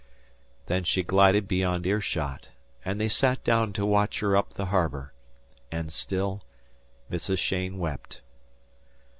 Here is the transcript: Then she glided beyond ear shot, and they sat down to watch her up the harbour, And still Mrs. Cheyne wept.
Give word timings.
Then 0.65 0.83
she 0.83 1.03
glided 1.03 1.47
beyond 1.47 1.85
ear 1.85 2.01
shot, 2.01 2.49
and 2.83 2.99
they 2.99 3.07
sat 3.07 3.43
down 3.43 3.71
to 3.73 3.85
watch 3.85 4.19
her 4.21 4.35
up 4.35 4.55
the 4.55 4.65
harbour, 4.73 5.13
And 5.71 5.93
still 5.93 6.43
Mrs. 7.11 7.37
Cheyne 7.37 7.77
wept. 7.77 8.21